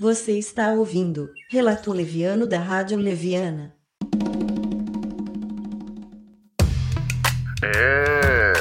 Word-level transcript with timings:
Você 0.00 0.38
está 0.38 0.68
ouvindo 0.72 1.28
Relato 1.50 1.92
Leviano 1.92 2.46
da 2.46 2.58
Rádio 2.58 2.96
Leviana. 2.96 3.74
É, 7.62 8.52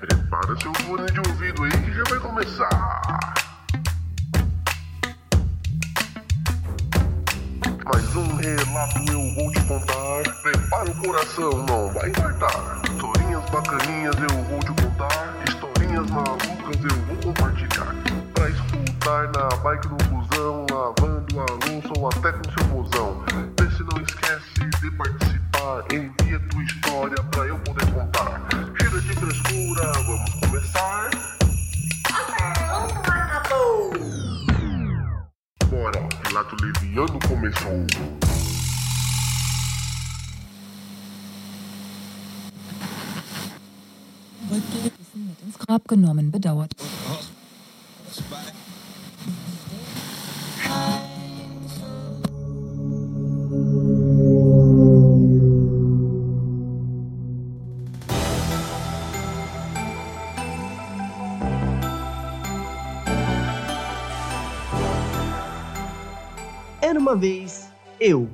prepara 0.00 0.56
seu 0.60 0.74
fone 0.74 1.06
de 1.12 1.20
ouvido 1.20 1.62
aí 1.62 1.70
que 1.70 1.92
já 1.92 2.02
vai 2.08 2.18
começar. 2.18 3.00
Mais 7.84 8.16
um 8.16 8.34
relato 8.34 9.12
eu 9.12 9.34
vou 9.36 9.52
te 9.52 9.64
contar. 9.68 10.42
Prepara 10.42 10.90
o 10.90 11.02
coração, 11.04 11.66
não 11.68 11.94
vai 11.94 12.10
infartar. 12.10 12.82
Historinhas 12.90 13.48
bacaninhas 13.50 14.16
eu 14.16 14.42
vou 14.42 14.58
te 14.58 14.82
contar. 14.82 15.40
Historinhas 15.48 16.10
malucas 16.10 16.82
eu 16.82 17.06
vou 17.06 17.16
compartilhar. 17.32 17.94
Pra 18.34 18.50
escutar 18.50 19.30
na 19.32 19.56
bike 19.58 19.86
no 19.86 20.09
até 22.20 22.32
com 22.32 22.52
seu 22.52 22.64
mozão. 22.68 23.24
Vê 23.58 23.70
se 23.70 23.82
não 23.82 24.02
esquece 24.02 24.80
de 24.80 24.90
participar. 24.90 25.84
Envia 25.90 26.38
tua 26.50 26.62
história 26.62 27.22
pra 27.30 27.46
eu 27.46 27.58
poder 27.60 27.90
contar. 27.92 28.46
Chega 28.78 29.00
de 29.00 29.12
frescura, 29.14 29.92
vamos 29.92 30.30
começar. 30.34 31.10
Bora, 35.70 36.00
o 36.00 36.28
relato 36.28 36.56
leviano 36.62 37.18
começou. 37.26 37.86
Wissen 44.50 45.22
mit 45.24 45.42
ins 45.46 45.56
Grab 45.56 45.82
genommen 45.88 46.30
bedauert. 46.30 46.74
Eu, 68.10 68.28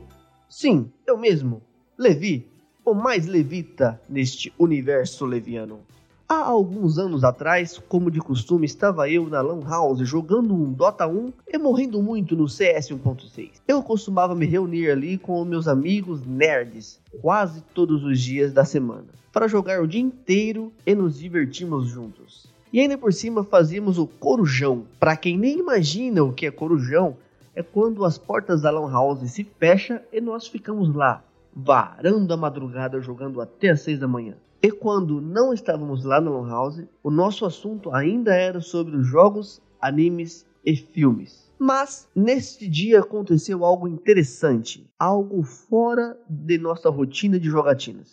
sim, 0.49 0.91
eu 1.07 1.19
mesmo, 1.19 1.61
Levi, 1.99 2.47
o 2.83 2.95
mais 2.95 3.27
levita 3.27 4.01
neste 4.09 4.53
universo 4.59 5.27
leviano. 5.27 5.81
Há 6.27 6.47
alguns 6.47 6.99
anos 6.99 7.23
atrás, 7.23 7.79
como 7.89 8.11
de 8.11 8.19
costume, 8.19 8.65
estava 8.65 9.09
eu 9.09 9.29
na 9.29 9.41
Lan 9.41 9.61
House 9.61 10.01
jogando 10.01 10.55
um 10.55 10.73
Dota 10.73 11.07
1 11.07 11.33
e 11.47 11.59
morrendo 11.59 12.03
muito 12.03 12.35
no 12.35 12.49
CS 12.49 12.89
1.6. 12.89 13.51
Eu 13.69 13.83
costumava 13.83 14.35
me 14.35 14.47
reunir 14.47 14.91
ali 14.91 15.19
com 15.19 15.45
meus 15.45 15.69
amigos 15.69 16.25
nerds 16.27 16.99
quase 17.21 17.63
todos 17.75 18.03
os 18.03 18.19
dias 18.19 18.53
da 18.53 18.65
semana 18.65 19.07
para 19.31 19.47
jogar 19.47 19.83
o 19.83 19.87
dia 19.87 20.01
inteiro 20.01 20.73
e 20.87 20.95
nos 20.95 21.19
divertirmos 21.19 21.89
juntos. 21.89 22.47
E 22.73 22.81
ainda 22.81 22.97
por 22.97 23.13
cima 23.13 23.45
fazíamos 23.45 23.99
o 23.99 24.07
corujão. 24.07 24.87
Para 24.99 25.17
quem 25.17 25.37
nem 25.37 25.59
imagina 25.59 26.25
o 26.25 26.33
que 26.33 26.47
é 26.47 26.51
corujão, 26.51 27.17
é 27.57 27.63
quando 27.63 28.05
as 28.05 28.19
portas 28.19 28.61
da 28.61 28.71
Lan 28.71 28.93
House 28.93 29.31
se 29.31 29.43
fecham 29.43 29.99
e 30.13 30.21
nós 30.21 30.47
ficamos 30.47 30.95
lá, 30.95 31.25
varando 31.55 32.33
a 32.35 32.37
madrugada 32.37 33.01
jogando 33.01 33.41
até 33.41 33.71
as 33.71 33.81
6 33.81 33.99
da 33.99 34.07
manhã. 34.07 34.35
E 34.63 34.71
quando 34.71 35.23
não 35.23 35.55
estávamos 35.55 36.05
lá 36.05 36.21
na 36.21 36.31
Lan 36.31 36.49
House, 36.49 36.83
o 37.03 37.11
nosso 37.11 37.47
assunto 37.47 37.91
ainda 37.95 38.35
era 38.35 38.61
sobre 38.61 38.95
os 38.95 39.07
jogos, 39.07 39.63
animes 39.81 40.47
e 40.65 40.77
filmes. 40.77 41.51
Mas 41.59 42.07
neste 42.15 42.69
dia 42.69 43.01
aconteceu 43.01 43.65
algo 43.65 43.89
interessante, 43.89 44.87
algo 44.99 45.43
fora 45.43 46.19
de 46.29 46.59
nossa 46.59 46.91
rotina 46.91 47.41
de 47.41 47.49
jogatinas. 47.49 48.13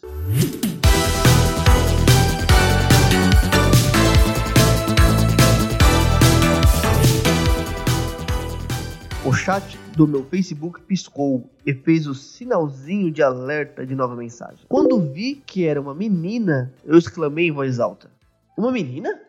Chat 9.44 9.78
do 9.98 10.08
meu 10.08 10.24
Facebook 10.24 10.82
piscou 10.84 11.50
e 11.66 11.74
fez 11.74 12.08
o 12.08 12.16
sinalzinho 12.16 13.12
de 13.12 13.22
alerta 13.22 13.86
de 13.86 13.94
nova 13.94 14.16
mensagem. 14.16 14.66
Quando 14.70 15.02
vi 15.12 15.36
que 15.36 15.66
era 15.66 15.82
uma 15.82 15.94
menina, 15.94 16.74
eu 16.86 16.98
exclamei 16.98 17.48
em 17.48 17.52
voz 17.52 17.78
alta: 17.78 18.10
Uma 18.58 18.72
menina? 18.72 19.20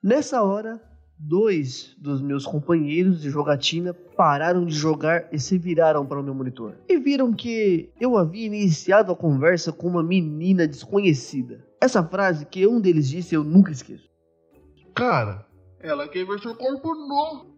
Nessa 0.00 0.40
hora, 0.40 0.80
dois 1.18 1.96
dos 1.98 2.22
meus 2.22 2.46
companheiros 2.46 3.20
de 3.20 3.28
jogatina 3.28 3.92
pararam 3.92 4.64
de 4.64 4.72
jogar 4.72 5.26
e 5.32 5.38
se 5.40 5.58
viraram 5.58 6.06
para 6.06 6.20
o 6.20 6.22
meu 6.22 6.32
monitor. 6.32 6.74
E 6.88 6.96
viram 6.96 7.32
que 7.32 7.90
eu 8.00 8.16
havia 8.16 8.46
iniciado 8.46 9.10
a 9.10 9.16
conversa 9.16 9.72
com 9.72 9.88
uma 9.88 10.02
menina 10.02 10.68
desconhecida. 10.68 11.66
Essa 11.80 12.04
frase 12.04 12.46
que 12.46 12.64
um 12.68 12.80
deles 12.80 13.08
disse 13.08 13.34
eu 13.34 13.42
nunca 13.42 13.72
esqueço. 13.72 14.08
Cara, 14.94 15.44
ela 15.80 16.06
quer 16.06 16.24
ver 16.24 16.38
seu 16.38 16.54
corpo 16.54 16.94
nu. 16.94 17.55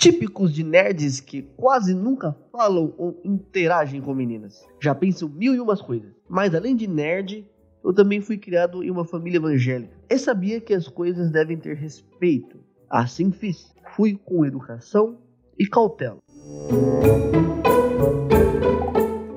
Típicos 0.00 0.54
de 0.54 0.64
nerds 0.64 1.20
que 1.20 1.42
quase 1.58 1.92
nunca 1.92 2.34
falam 2.50 2.94
ou 2.96 3.20
interagem 3.22 4.00
com 4.00 4.14
meninas. 4.14 4.66
Já 4.80 4.94
pensam 4.94 5.28
mil 5.28 5.54
e 5.54 5.60
umas 5.60 5.82
coisas. 5.82 6.10
Mas 6.26 6.54
além 6.54 6.74
de 6.74 6.86
nerd, 6.86 7.46
eu 7.84 7.92
também 7.92 8.18
fui 8.22 8.38
criado 8.38 8.82
em 8.82 8.90
uma 8.90 9.04
família 9.04 9.36
evangélica. 9.36 9.94
E 10.08 10.18
sabia 10.18 10.58
que 10.58 10.72
as 10.72 10.88
coisas 10.88 11.30
devem 11.30 11.58
ter 11.58 11.76
respeito. 11.76 12.56
Assim 12.88 13.30
fiz. 13.30 13.74
Fui 13.94 14.18
com 14.24 14.46
educação 14.46 15.18
e 15.58 15.66
cautela. 15.66 16.16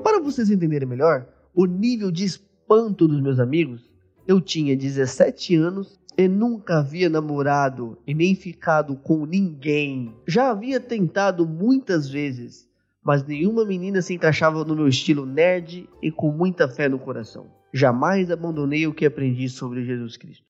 Para 0.01 0.21
vocês 0.21 0.49
entenderem 0.49 0.87
melhor 0.87 1.27
o 1.53 1.65
nível 1.65 2.09
de 2.09 2.23
espanto 2.23 3.05
dos 3.05 3.21
meus 3.21 3.37
amigos, 3.37 3.91
eu 4.25 4.39
tinha 4.39 4.77
17 4.77 5.55
anos 5.57 5.99
e 6.17 6.27
nunca 6.27 6.79
havia 6.79 7.09
namorado 7.09 7.97
e 8.05 8.13
nem 8.13 8.35
ficado 8.35 8.95
com 8.95 9.25
ninguém. 9.25 10.13
Já 10.27 10.51
havia 10.51 10.79
tentado 10.79 11.47
muitas 11.47 12.07
vezes, 12.07 12.67
mas 13.03 13.25
nenhuma 13.25 13.65
menina 13.65 14.01
se 14.01 14.13
encaixava 14.13 14.63
no 14.63 14.75
meu 14.75 14.87
estilo 14.87 15.25
nerd 15.25 15.89
e 16.01 16.11
com 16.11 16.31
muita 16.31 16.67
fé 16.67 16.87
no 16.87 16.99
coração. 16.99 17.47
Jamais 17.73 18.29
abandonei 18.29 18.85
o 18.85 18.93
que 18.93 19.05
aprendi 19.05 19.49
sobre 19.49 19.83
Jesus 19.83 20.15
Cristo. 20.15 20.45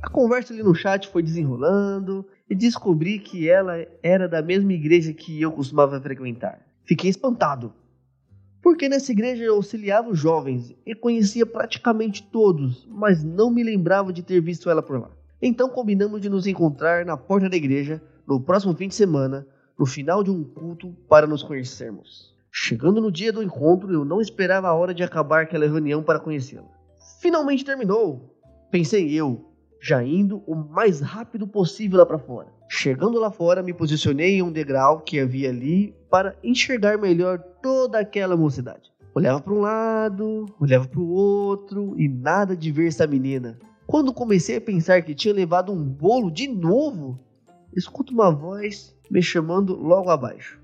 A 0.00 0.08
conversa 0.08 0.54
ali 0.54 0.62
no 0.62 0.74
chat 0.74 1.08
foi 1.08 1.22
desenrolando 1.22 2.24
e 2.48 2.54
descobri 2.54 3.18
que 3.18 3.48
ela 3.48 3.84
era 4.02 4.28
da 4.28 4.40
mesma 4.40 4.72
igreja 4.72 5.12
que 5.12 5.40
eu 5.42 5.50
costumava 5.50 6.00
frequentar. 6.00 6.60
Fiquei 6.84 7.10
espantado, 7.10 7.72
porque 8.64 8.88
nessa 8.88 9.12
igreja 9.12 9.44
eu 9.44 9.56
auxiliava 9.56 10.08
os 10.08 10.18
jovens 10.18 10.74
e 10.86 10.94
conhecia 10.94 11.44
praticamente 11.44 12.22
todos, 12.22 12.88
mas 12.90 13.22
não 13.22 13.50
me 13.50 13.62
lembrava 13.62 14.10
de 14.10 14.22
ter 14.22 14.40
visto 14.40 14.70
ela 14.70 14.82
por 14.82 14.98
lá. 14.98 15.10
Então 15.42 15.68
combinamos 15.68 16.22
de 16.22 16.30
nos 16.30 16.46
encontrar 16.46 17.04
na 17.04 17.14
porta 17.14 17.50
da 17.50 17.58
igreja 17.58 18.00
no 18.26 18.40
próximo 18.40 18.74
fim 18.74 18.88
de 18.88 18.94
semana, 18.94 19.46
no 19.78 19.84
final 19.84 20.24
de 20.24 20.30
um 20.30 20.42
culto, 20.42 20.96
para 21.10 21.26
nos 21.26 21.42
conhecermos. 21.42 22.34
Chegando 22.50 23.02
no 23.02 23.12
dia 23.12 23.30
do 23.30 23.42
encontro, 23.42 23.92
eu 23.92 24.02
não 24.02 24.18
esperava 24.18 24.68
a 24.68 24.74
hora 24.74 24.94
de 24.94 25.02
acabar 25.02 25.42
aquela 25.42 25.66
reunião 25.66 26.02
para 26.02 26.18
conhecê-la. 26.18 26.64
Finalmente 27.20 27.66
terminou, 27.66 28.34
pensei 28.70 29.12
eu, 29.12 29.44
já 29.84 30.02
indo 30.02 30.42
o 30.46 30.54
mais 30.54 31.00
rápido 31.00 31.46
possível 31.46 31.98
lá 31.98 32.06
para 32.06 32.18
fora. 32.18 32.48
Chegando 32.70 33.20
lá 33.20 33.30
fora, 33.30 33.62
me 33.62 33.74
posicionei 33.74 34.36
em 34.36 34.42
um 34.42 34.50
degrau 34.50 35.00
que 35.00 35.20
havia 35.20 35.50
ali 35.50 35.94
para 36.10 36.34
enxergar 36.42 36.96
melhor 36.96 37.38
toda 37.62 37.98
aquela 37.98 38.34
mocidade. 38.34 38.90
Olhava 39.14 39.42
para 39.42 39.52
um 39.52 39.60
lado, 39.60 40.46
olhava 40.58 40.88
para 40.88 40.98
o 40.98 41.10
outro 41.10 41.94
e 41.98 42.08
nada 42.08 42.56
de 42.56 42.72
ver 42.72 42.88
essa 42.88 43.06
menina. 43.06 43.58
Quando 43.86 44.14
comecei 44.14 44.56
a 44.56 44.60
pensar 44.60 45.02
que 45.02 45.14
tinha 45.14 45.34
levado 45.34 45.70
um 45.70 45.84
bolo 45.84 46.30
de 46.30 46.48
novo, 46.48 47.20
escuto 47.76 48.14
uma 48.14 48.30
voz 48.30 48.96
me 49.10 49.20
chamando 49.20 49.76
logo 49.76 50.08
abaixo. 50.08 50.58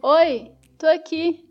Oi, 0.00 0.52
tô 0.78 0.86
aqui. 0.86 1.44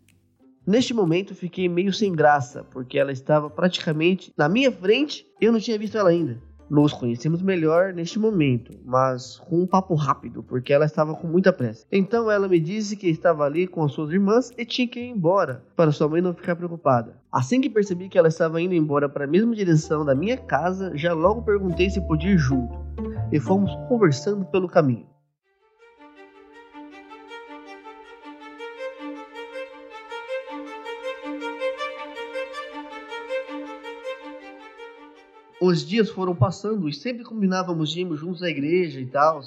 Neste 0.66 0.94
momento 0.94 1.36
fiquei 1.36 1.68
meio 1.68 1.92
sem 1.92 2.14
graça, 2.14 2.64
porque 2.64 2.98
ela 2.98 3.12
estava 3.12 3.50
praticamente 3.50 4.32
na 4.38 4.48
minha 4.48 4.72
frente 4.72 5.26
e 5.42 5.44
eu 5.44 5.52
não 5.52 5.60
tinha 5.60 5.78
visto 5.78 5.98
ela 5.98 6.10
ainda. 6.10 6.42
Nos 6.74 6.92
conhecemos 6.92 7.40
melhor 7.44 7.94
neste 7.94 8.18
momento, 8.18 8.72
mas 8.84 9.38
com 9.38 9.62
um 9.62 9.68
papo 9.68 9.94
rápido, 9.94 10.42
porque 10.42 10.74
ela 10.74 10.86
estava 10.86 11.14
com 11.14 11.28
muita 11.28 11.54
pressa. 11.54 11.86
Então 11.92 12.32
ela 12.32 12.48
me 12.48 12.60
disse 12.60 12.98
que 12.98 13.08
estava 13.08 13.44
ali 13.44 13.68
com 13.68 13.84
as 13.84 13.92
suas 13.92 14.10
irmãs 14.10 14.50
e 14.58 14.66
tinha 14.66 14.88
que 14.88 15.00
ir 15.00 15.10
embora, 15.10 15.64
para 15.76 15.92
sua 15.92 16.10
mãe 16.10 16.20
não 16.20 16.34
ficar 16.34 16.56
preocupada. 16.56 17.16
Assim 17.32 17.62
que 17.62 17.70
percebi 17.70 18.10
que 18.10 18.18
ela 18.18 18.28
estava 18.28 18.60
indo 18.60 18.74
embora 18.74 19.08
para 19.08 19.26
a 19.26 19.28
mesma 19.28 19.54
direção 19.54 20.04
da 20.04 20.16
minha 20.16 20.36
casa, 20.36 20.98
já 20.98 21.14
logo 21.14 21.44
perguntei 21.44 21.92
se 21.92 22.02
podia 22.08 22.32
ir 22.32 22.40
junto, 22.40 22.76
e 23.32 23.40
fomos 23.40 23.70
conversando 23.88 24.44
pelo 24.46 24.68
caminho. 24.68 25.13
Os 35.66 35.86
dias 35.86 36.10
foram 36.10 36.36
passando 36.36 36.90
e 36.90 36.94
sempre 36.94 37.24
combinávamos 37.24 37.90
de 37.90 38.02
irmos 38.02 38.20
juntos 38.20 38.44
à 38.44 38.50
igreja 38.50 39.00
e 39.00 39.06
tal, 39.06 39.40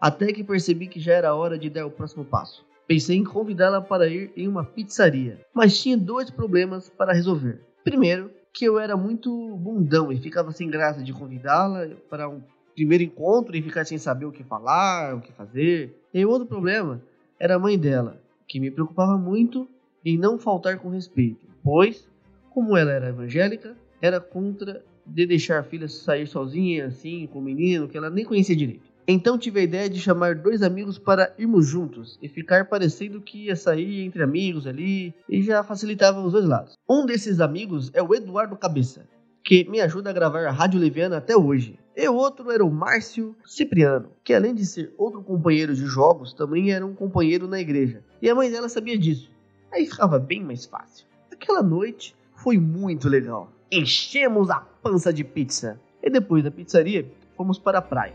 até 0.00 0.32
que 0.32 0.42
percebi 0.42 0.86
que 0.86 0.98
já 0.98 1.12
era 1.12 1.34
hora 1.34 1.58
de 1.58 1.68
dar 1.68 1.84
o 1.84 1.90
próximo 1.90 2.24
passo. 2.24 2.64
Pensei 2.86 3.18
em 3.18 3.22
convidá-la 3.22 3.82
para 3.82 4.08
ir 4.08 4.32
em 4.34 4.48
uma 4.48 4.64
pizzaria, 4.64 5.44
mas 5.52 5.78
tinha 5.78 5.94
dois 5.94 6.30
problemas 6.30 6.88
para 6.88 7.12
resolver. 7.12 7.60
Primeiro, 7.84 8.30
que 8.50 8.64
eu 8.64 8.78
era 8.78 8.96
muito 8.96 9.30
bundão 9.58 10.10
e 10.10 10.18
ficava 10.18 10.52
sem 10.52 10.70
graça 10.70 11.02
de 11.02 11.12
convidá-la 11.12 11.86
para 12.08 12.30
um 12.30 12.40
primeiro 12.74 13.04
encontro 13.04 13.54
e 13.54 13.60
ficar 13.60 13.84
sem 13.84 13.98
saber 13.98 14.24
o 14.24 14.32
que 14.32 14.42
falar, 14.42 15.16
o 15.16 15.20
que 15.20 15.34
fazer. 15.34 15.94
E 16.14 16.24
outro 16.24 16.48
problema 16.48 17.02
era 17.38 17.56
a 17.56 17.58
mãe 17.58 17.78
dela, 17.78 18.18
que 18.46 18.58
me 18.58 18.70
preocupava 18.70 19.18
muito 19.18 19.68
em 20.02 20.16
não 20.16 20.38
faltar 20.38 20.78
com 20.78 20.88
respeito, 20.88 21.46
pois, 21.62 22.08
como 22.48 22.74
ela 22.74 22.90
era 22.90 23.10
evangélica, 23.10 23.76
era 24.00 24.18
contra 24.18 24.82
de 25.08 25.26
deixar 25.26 25.60
a 25.60 25.64
filha 25.64 25.88
sair 25.88 26.26
sozinha 26.26 26.86
assim 26.86 27.26
com 27.26 27.38
o 27.38 27.42
menino 27.42 27.88
que 27.88 27.96
ela 27.96 28.10
nem 28.10 28.24
conhecia 28.24 28.54
direito. 28.54 28.88
Então 29.10 29.38
tive 29.38 29.60
a 29.60 29.62
ideia 29.62 29.88
de 29.88 29.98
chamar 29.98 30.34
dois 30.34 30.62
amigos 30.62 30.98
para 30.98 31.34
irmos 31.38 31.66
juntos 31.66 32.18
e 32.20 32.28
ficar 32.28 32.66
parecendo 32.66 33.22
que 33.22 33.46
ia 33.46 33.56
sair 33.56 34.02
entre 34.04 34.22
amigos 34.22 34.66
ali 34.66 35.14
e 35.26 35.40
já 35.40 35.64
facilitava 35.64 36.20
os 36.20 36.32
dois 36.32 36.44
lados. 36.44 36.74
Um 36.86 37.06
desses 37.06 37.40
amigos 37.40 37.90
é 37.94 38.02
o 38.02 38.14
Eduardo 38.14 38.54
Cabeça, 38.54 39.08
que 39.42 39.64
me 39.70 39.80
ajuda 39.80 40.10
a 40.10 40.12
gravar 40.12 40.44
a 40.44 40.50
Rádio 40.50 40.78
Leviana 40.78 41.16
até 41.16 41.34
hoje. 41.34 41.78
E 41.96 42.06
o 42.06 42.14
outro 42.14 42.50
era 42.50 42.62
o 42.62 42.70
Márcio 42.70 43.34
Cipriano, 43.46 44.10
que 44.22 44.34
além 44.34 44.54
de 44.54 44.66
ser 44.66 44.92
outro 44.98 45.22
companheiro 45.22 45.74
de 45.74 45.86
jogos, 45.86 46.34
também 46.34 46.70
era 46.70 46.84
um 46.84 46.94
companheiro 46.94 47.48
na 47.48 47.58
igreja. 47.58 48.04
E 48.20 48.28
a 48.28 48.34
mãe 48.34 48.50
dela 48.50 48.68
sabia 48.68 48.98
disso. 48.98 49.30
Aí 49.72 49.86
ficava 49.86 50.18
bem 50.18 50.44
mais 50.44 50.66
fácil. 50.66 51.06
Aquela 51.32 51.62
noite 51.62 52.14
foi 52.36 52.58
muito 52.58 53.08
legal. 53.08 53.50
Enchemos 53.72 54.50
a 54.50 54.60
pança 54.88 55.12
de 55.12 55.22
pizza. 55.22 55.78
E 56.02 56.08
depois 56.08 56.42
da 56.42 56.50
pizzaria, 56.50 57.06
fomos 57.36 57.58
para 57.58 57.78
a 57.78 57.82
praia. 57.82 58.14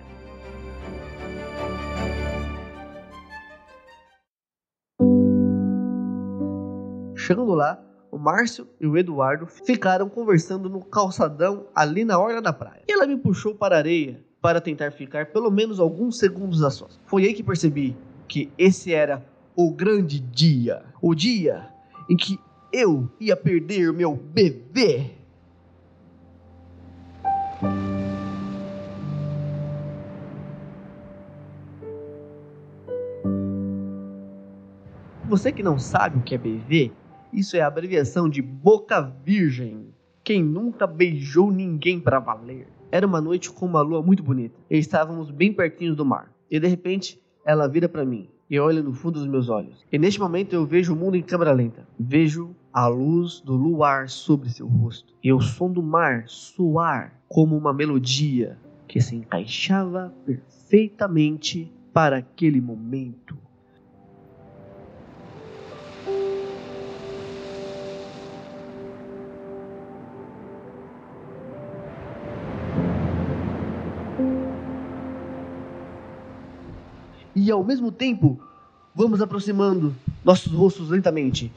Chegando 7.16 7.54
lá, 7.54 7.80
o 8.12 8.18
Márcio 8.18 8.68
e 8.82 8.88
o 8.88 8.98
Eduardo 8.98 9.46
ficaram 9.46 10.10
conversando 10.10 10.68
no 10.68 10.84
calçadão 10.84 11.68
ali 11.76 12.04
na 12.04 12.18
orla 12.18 12.42
da 12.42 12.52
praia. 12.52 12.82
E 12.88 12.92
ela 12.92 13.06
me 13.06 13.18
puxou 13.18 13.54
para 13.54 13.76
a 13.76 13.78
areia 13.78 14.20
para 14.42 14.60
tentar 14.60 14.92
ficar 14.92 15.28
pelo 15.28 15.52
menos 15.52 15.80
alguns 15.80 16.18
segundos 16.18 16.64
a 16.64 16.72
sós. 16.72 17.00
Foi 17.06 17.24
aí 17.24 17.36
que 17.36 17.44
percebi 17.44 17.96
que 18.28 18.52
esse 18.58 18.92
era 18.92 19.24
o 19.56 19.72
grande 19.72 20.20
dia. 20.20 20.84
O 21.00 21.14
dia 21.14 21.70
em 22.10 22.18
que 22.18 22.40
eu 22.74 23.08
ia 23.20 23.38
perder 23.38 23.94
meu 23.94 24.16
bebê. 24.16 25.23
Você 35.34 35.52
que 35.52 35.64
não 35.64 35.80
sabe 35.80 36.20
o 36.20 36.22
que 36.22 36.36
é 36.36 36.38
bebê, 36.38 36.92
isso 37.34 37.58
é 37.58 37.62
a 37.62 37.66
abreviação 37.66 38.30
de 38.30 38.40
boca 38.40 39.02
virgem. 39.02 39.88
Quem 40.24 40.44
nunca 40.44 40.86
beijou 40.86 41.52
ninguém 41.52 42.00
para 42.00 42.20
valer. 42.20 42.68
Era 42.92 43.08
uma 43.08 43.20
noite 43.20 43.50
com 43.50 43.66
uma 43.66 43.82
lua 43.82 44.00
muito 44.04 44.22
bonita. 44.22 44.56
E 44.70 44.78
estávamos 44.78 45.32
bem 45.32 45.52
pertinho 45.52 45.96
do 45.96 46.06
mar. 46.06 46.32
E 46.52 46.60
de 46.60 46.68
repente, 46.68 47.20
ela 47.44 47.68
vira 47.68 47.90
para 47.90 48.06
mim 48.06 48.30
e 48.48 48.60
olha 48.60 48.84
no 48.84 48.94
fundo 48.94 49.18
dos 49.18 49.28
meus 49.28 49.50
olhos. 49.50 49.84
E 49.92 49.98
neste 49.98 50.20
momento 50.20 50.54
eu 50.54 50.68
vejo 50.68 50.94
o 50.94 50.96
mundo 50.96 51.18
em 51.18 51.24
câmera 51.24 51.52
lenta. 51.52 51.88
Vejo 52.00 52.56
a 52.72 52.86
luz 52.86 53.42
do 53.42 53.56
luar 53.56 54.10
sobre 54.10 54.52
seu 54.52 54.68
rosto 54.68 55.16
e 55.24 55.34
o 55.34 55.42
som 55.42 55.72
do 55.72 55.82
mar 55.82 56.26
soar 56.28 57.20
como 57.28 57.58
uma 57.58 57.74
melodia 57.74 58.60
que 58.88 59.02
se 59.02 59.16
encaixava 59.16 60.14
perfeitamente 60.28 61.74
para 61.92 62.18
aquele 62.18 62.62
momento. 62.62 63.36
E 77.44 77.52
ao 77.52 77.62
mesmo 77.62 77.92
tempo 77.92 78.40
vamos 78.96 79.22
aproximando 79.22 79.94
nossos 80.24 80.54
rostos 80.54 80.90
lentamente. 80.90 81.52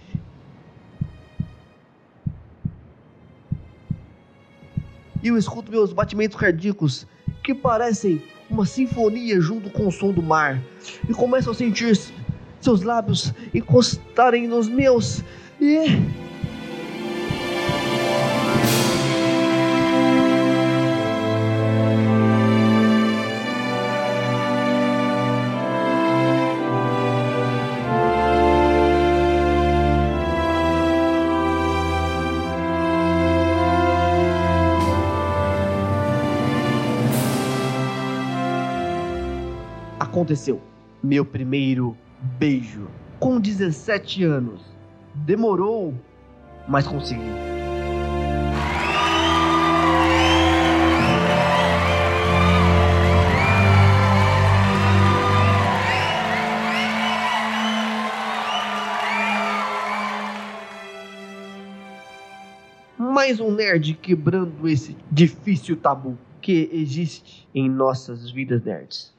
E 5.22 5.28
eu 5.28 5.38
escuto 5.38 5.70
meus 5.70 5.92
batimentos 5.92 6.36
cardíacos 6.36 7.06
que 7.44 7.54
parecem 7.54 8.20
uma 8.50 8.66
sinfonia 8.66 9.40
junto 9.40 9.70
com 9.70 9.86
o 9.86 9.92
som 9.92 10.10
do 10.10 10.22
mar. 10.22 10.60
E 11.08 11.14
começo 11.14 11.50
a 11.50 11.54
sentir 11.54 11.96
seus 12.60 12.82
lábios 12.82 13.32
encostarem 13.54 14.48
nos 14.48 14.68
meus. 14.68 15.22
E 15.60 15.86
aconteceu. 40.26 40.60
Meu 41.02 41.24
primeiro 41.24 41.96
beijo. 42.38 42.88
Com 43.20 43.40
17 43.40 44.24
anos. 44.24 44.60
Demorou, 45.14 45.94
mas 46.68 46.86
consegui. 46.86 47.22
Mais 62.98 63.40
um 63.40 63.50
nerd 63.52 63.94
quebrando 63.94 64.68
esse 64.68 64.96
difícil 65.10 65.76
tabu 65.76 66.18
que 66.40 66.68
existe 66.72 67.48
em 67.54 67.70
nossas 67.70 68.30
vidas 68.30 68.62
nerds. 68.64 69.15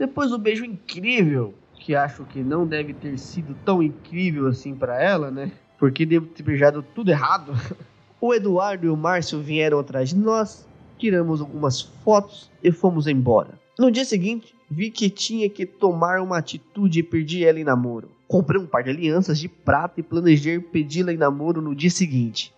Depois 0.00 0.32
o 0.32 0.38
beijo 0.38 0.64
incrível, 0.64 1.52
que 1.74 1.94
acho 1.94 2.24
que 2.24 2.40
não 2.40 2.66
deve 2.66 2.94
ter 2.94 3.18
sido 3.18 3.54
tão 3.66 3.82
incrível 3.82 4.46
assim 4.46 4.74
para 4.74 4.98
ela, 4.98 5.30
né? 5.30 5.52
Porque 5.78 6.06
devo 6.06 6.24
ter 6.24 6.42
beijado 6.42 6.82
tudo 6.94 7.10
errado. 7.10 7.52
O 8.22 8.34
Eduardo 8.34 8.84
e 8.84 8.90
o 8.90 8.96
Márcio 8.98 9.40
vieram 9.40 9.78
atrás 9.78 10.10
de 10.10 10.16
nós, 10.16 10.68
tiramos 10.98 11.40
algumas 11.40 11.80
fotos 11.80 12.50
e 12.62 12.70
fomos 12.70 13.06
embora. 13.06 13.58
No 13.78 13.90
dia 13.90 14.04
seguinte, 14.04 14.54
vi 14.70 14.90
que 14.90 15.08
tinha 15.08 15.48
que 15.48 15.64
tomar 15.64 16.20
uma 16.20 16.36
atitude 16.36 16.98
e 16.98 17.02
perdi 17.02 17.46
ela 17.46 17.58
em 17.58 17.64
namoro. 17.64 18.10
Comprei 18.28 18.60
um 18.60 18.66
par 18.66 18.84
de 18.84 18.90
alianças 18.90 19.38
de 19.38 19.48
prata 19.48 20.00
e 20.00 20.02
planejei 20.02 20.60
pedi-la 20.60 21.14
em 21.14 21.16
namoro 21.16 21.62
no 21.62 21.74
dia 21.74 21.88
seguinte. 21.88 22.52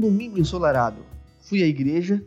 Domingo 0.00 0.38
ensolarado. 0.38 1.04
Fui 1.42 1.62
à 1.62 1.66
igreja 1.66 2.24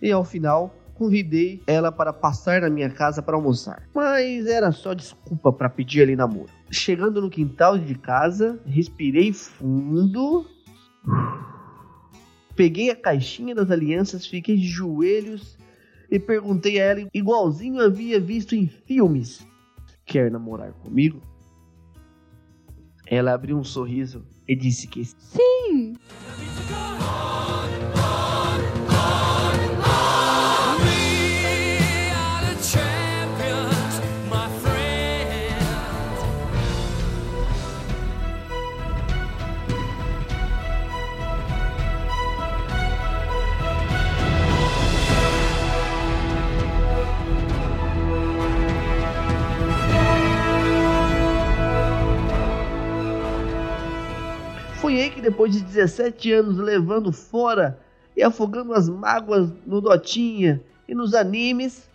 e 0.00 0.12
ao 0.12 0.24
final 0.24 0.74
convidei 0.94 1.60
ela 1.66 1.90
para 1.90 2.12
passar 2.12 2.60
na 2.60 2.70
minha 2.70 2.88
casa 2.88 3.20
para 3.20 3.36
almoçar. 3.36 3.88
Mas 3.94 4.46
era 4.46 4.70
só 4.72 4.94
desculpa 4.94 5.52
para 5.52 5.68
pedir 5.68 6.02
ali 6.02 6.16
namoro. 6.16 6.50
Chegando 6.70 7.20
no 7.20 7.30
quintal 7.30 7.76
de 7.76 7.94
casa, 7.94 8.60
respirei 8.64 9.32
fundo. 9.32 10.46
Peguei 12.54 12.90
a 12.90 12.96
caixinha 12.96 13.54
das 13.54 13.70
alianças, 13.70 14.26
fiquei 14.26 14.56
de 14.56 14.66
joelhos 14.66 15.58
e 16.10 16.18
perguntei 16.18 16.80
a 16.80 16.84
ela, 16.84 17.08
igualzinho 17.12 17.80
havia 17.80 18.20
visto 18.20 18.54
em 18.54 18.68
filmes: 18.68 19.44
Quer 20.06 20.30
namorar 20.30 20.72
comigo? 20.74 21.20
Ela 23.06 23.34
abriu 23.34 23.58
um 23.58 23.64
sorriso 23.64 24.24
e 24.48 24.54
disse 24.54 24.86
que 24.86 25.04
sim. 25.04 25.94
go. 26.68 26.93
Depois 55.44 55.52
de 55.52 55.60
17 55.60 56.32
anos 56.32 56.56
levando 56.56 57.12
fora 57.12 57.78
e 58.16 58.22
afogando 58.22 58.72
as 58.72 58.88
mágoas 58.88 59.52
no 59.66 59.78
Dotinha 59.78 60.62
e 60.88 60.94
nos 60.94 61.12
animes, 61.12 61.90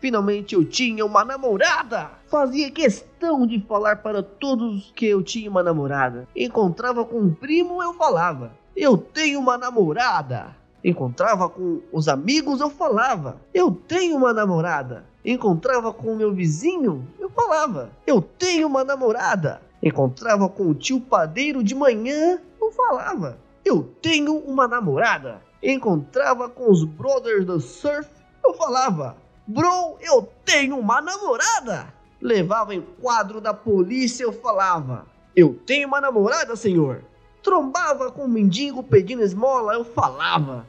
finalmente 0.00 0.56
eu 0.56 0.64
tinha 0.64 1.06
uma 1.06 1.24
namorada. 1.24 2.10
Fazia 2.26 2.68
questão 2.68 3.46
de 3.46 3.60
falar 3.60 3.96
para 3.96 4.24
todos 4.24 4.92
que 4.96 5.06
eu 5.06 5.22
tinha 5.22 5.48
uma 5.48 5.62
namorada. 5.62 6.26
Encontrava 6.34 7.04
com 7.04 7.20
um 7.20 7.32
primo, 7.32 7.80
eu 7.80 7.94
falava: 7.94 8.52
Eu 8.74 8.96
tenho 8.96 9.38
uma 9.38 9.56
namorada. 9.56 10.56
Encontrava 10.82 11.48
com 11.48 11.80
os 11.92 12.08
amigos, 12.08 12.60
eu 12.60 12.70
falava: 12.70 13.40
Eu 13.54 13.70
tenho 13.70 14.16
uma 14.16 14.32
namorada. 14.32 15.04
Encontrava 15.24 15.92
com 15.92 16.12
o 16.12 16.16
meu 16.16 16.32
vizinho, 16.32 17.06
eu 17.20 17.30
falava: 17.30 17.90
Eu 18.04 18.20
tenho 18.20 18.66
uma 18.66 18.82
namorada. 18.82 19.60
Encontrava 19.80 20.48
com 20.48 20.64
o 20.64 20.74
tio 20.74 21.00
padeiro 21.00 21.62
de 21.62 21.74
manhã, 21.74 22.38
eu 22.60 22.72
falava: 22.72 23.38
Eu 23.64 23.82
tenho 24.02 24.36
uma 24.38 24.66
namorada. 24.68 25.42
Encontrava 25.62 26.48
com 26.48 26.70
os 26.70 26.84
brothers 26.84 27.44
do 27.44 27.60
surf, 27.60 28.08
eu 28.44 28.54
falava: 28.54 29.16
Bro, 29.46 29.96
eu 30.00 30.28
tenho 30.44 30.78
uma 30.78 31.00
namorada. 31.00 31.92
Levava 32.20 32.74
em 32.74 32.80
quadro 32.80 33.40
da 33.40 33.52
polícia, 33.52 34.24
eu 34.24 34.32
falava: 34.32 35.06
Eu 35.34 35.54
tenho 35.66 35.88
uma 35.88 36.00
namorada, 36.00 36.56
senhor. 36.56 37.04
Trombava 37.42 38.12
com 38.12 38.24
um 38.24 38.28
mendigo 38.28 38.82
pedindo 38.82 39.22
esmola, 39.22 39.74
eu 39.74 39.84
falava: 39.84 40.66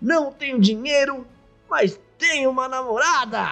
Não 0.00 0.32
tenho 0.32 0.60
dinheiro, 0.60 1.26
mas 1.68 2.00
tenho 2.18 2.50
uma 2.50 2.68
namorada. 2.68 3.44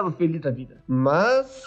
Eu 0.00 0.08
estava 0.08 0.12
feliz 0.12 0.40
da 0.40 0.50
vida. 0.50 0.82
Mas. 0.86 1.62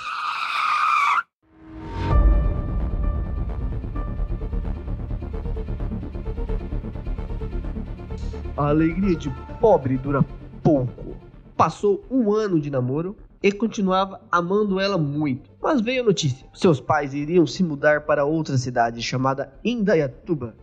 A 8.55 8.67
alegria 8.67 9.15
de 9.15 9.29
pobre 9.59 9.97
dura 9.97 10.23
pouco. 10.61 11.15
Passou 11.57 12.03
um 12.09 12.31
ano 12.31 12.59
de 12.59 12.69
namoro 12.69 13.15
e 13.41 13.51
continuava 13.51 14.21
amando 14.31 14.79
ela 14.79 14.97
muito. 14.97 15.49
Mas 15.61 15.81
veio 15.81 16.01
a 16.01 16.05
notícia: 16.05 16.47
seus 16.53 16.79
pais 16.79 17.13
iriam 17.13 17.45
se 17.45 17.63
mudar 17.63 18.01
para 18.01 18.25
outra 18.25 18.57
cidade 18.57 19.01
chamada 19.01 19.53
Indaiatuba. 19.63 20.55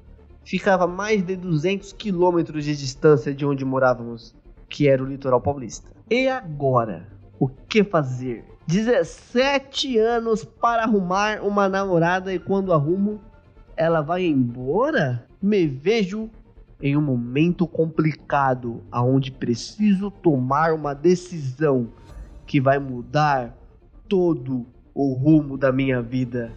Ficava 0.45 0.85
a 0.85 0.89
mais 0.89 1.23
de 1.23 1.37
200 1.37 1.93
quilômetros 1.93 2.65
de 2.65 2.75
distância 2.75 3.35
de 3.35 3.45
onde 3.45 3.65
morávamos, 3.65 4.35
que 4.69 4.89
era 4.89 5.03
o 5.03 5.07
litoral 5.07 5.41
paulista. 5.41 5.91
E 6.09 6.27
agora? 6.29 7.20
O 7.41 7.49
que 7.49 7.83
fazer? 7.83 8.45
17 8.67 9.97
anos 9.97 10.45
para 10.45 10.83
arrumar 10.83 11.41
uma 11.43 11.71
namorada 11.71 12.35
e 12.35 12.39
quando 12.39 12.71
arrumo, 12.71 13.19
ela 13.75 14.03
vai 14.03 14.27
embora? 14.27 15.27
Me 15.41 15.67
vejo 15.67 16.29
em 16.83 16.99
um 16.99 17.01
momento 17.01 17.67
complicado, 17.67 18.83
aonde 18.93 19.33
preciso 19.33 20.11
tomar 20.11 20.75
uma 20.75 20.95
decisão 20.95 21.89
que 22.47 22.61
vai 22.61 22.79
mudar 22.79 23.57
todo 24.07 24.67
o 24.95 25.15
rumo 25.15 25.57
da 25.57 25.73
minha 25.73 26.03
vida. 26.03 26.53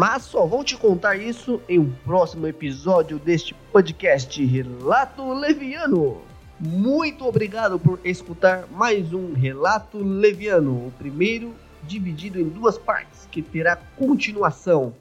Mas 0.00 0.22
só 0.22 0.46
vou 0.46 0.64
te 0.64 0.78
contar 0.78 1.16
isso 1.16 1.60
em 1.68 1.78
um 1.78 1.92
próximo 1.92 2.46
episódio 2.46 3.18
deste 3.18 3.52
podcast 3.70 4.42
Relato 4.46 5.30
Leviano. 5.34 6.22
Muito 6.58 7.26
obrigado 7.26 7.78
por 7.78 8.00
escutar 8.02 8.66
mais 8.70 9.12
um 9.12 9.34
Relato 9.34 9.98
Leviano, 9.98 10.86
o 10.86 10.92
primeiro 10.92 11.54
dividido 11.82 12.40
em 12.40 12.48
duas 12.48 12.78
partes, 12.78 13.28
que 13.30 13.42
terá 13.42 13.76
continuação. 13.76 14.94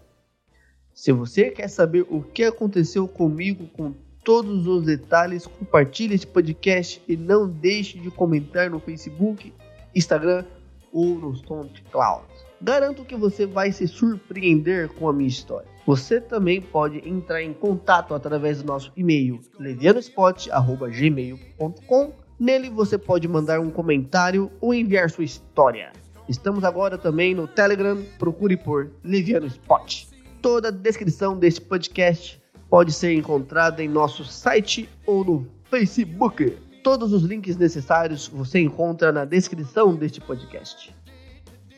Se 0.93 1.13
você 1.13 1.49
quer 1.49 1.69
saber 1.69 2.05
o 2.09 2.21
que 2.21 2.43
aconteceu 2.43 3.07
comigo 3.07 3.67
com 3.67 3.93
todos 4.21 4.67
os 4.67 4.83
detalhes, 4.83 5.47
compartilhe 5.47 6.15
este 6.15 6.27
podcast 6.27 7.01
e 7.07 7.15
não 7.15 7.47
deixe 7.47 7.97
de 7.97 8.11
comentar 8.11 8.69
no 8.69 8.81
Facebook, 8.81 9.53
Instagram 9.95 10.43
ou 10.91 11.15
no 11.15 11.33
SoundCloud. 11.37 12.28
Garanto 12.61 13.05
que 13.05 13.15
você 13.15 13.45
vai 13.45 13.71
se 13.71 13.87
surpreender 13.87 14.89
com 14.89 15.07
a 15.07 15.13
minha 15.13 15.29
história. 15.29 15.69
Você 15.85 16.19
também 16.19 16.61
pode 16.61 17.07
entrar 17.07 17.41
em 17.41 17.53
contato 17.53 18.13
através 18.13 18.61
do 18.61 18.67
nosso 18.67 18.91
e-mail 18.95 19.39
levianospot@gmail.com. 19.57 22.13
Nele 22.39 22.69
você 22.69 22.97
pode 22.97 23.27
mandar 23.27 23.59
um 23.59 23.69
comentário 23.69 24.51
ou 24.61 24.73
enviar 24.73 25.09
sua 25.09 25.23
história. 25.23 25.91
Estamos 26.27 26.63
agora 26.63 26.97
também 26.97 27.33
no 27.33 27.47
Telegram, 27.47 27.97
procure 28.17 28.55
por 28.55 28.91
Leviano 29.03 29.47
Spot. 29.47 30.07
Toda 30.41 30.67
a 30.67 30.71
descrição 30.71 31.37
deste 31.37 31.59
podcast 31.59 32.41
pode 32.69 32.93
ser 32.93 33.13
encontrada 33.13 33.83
em 33.83 33.87
nosso 33.87 34.23
site 34.23 34.87
ou 35.05 35.25
no 35.25 35.47
Facebook. 35.69 36.57
Todos 36.83 37.13
os 37.13 37.23
links 37.23 37.57
necessários 37.57 38.27
você 38.27 38.59
encontra 38.59 39.11
na 39.11 39.25
descrição 39.25 39.95
deste 39.95 40.21
podcast. 40.21 40.95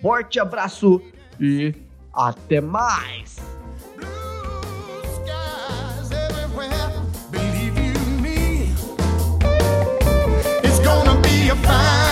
Forte 0.01 0.39
abraço 0.39 1.01
e 1.39 1.73
até 2.13 2.59
mais! 2.59 3.35
Fine. 11.61 12.10